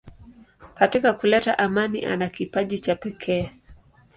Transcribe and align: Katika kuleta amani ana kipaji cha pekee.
Katika 0.75 1.13
kuleta 1.13 1.57
amani 1.57 2.05
ana 2.05 2.29
kipaji 2.29 2.79
cha 2.79 2.95
pekee. 2.95 3.51